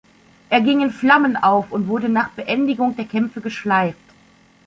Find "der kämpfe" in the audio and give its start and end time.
2.95-3.39